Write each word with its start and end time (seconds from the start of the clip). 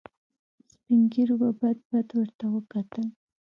سپين 0.71 1.01
ږيرو 1.11 1.35
به 1.41 1.49
بد 1.59 1.77
بد 1.89 2.07
ورته 2.17 2.45
وکتل. 2.55 3.07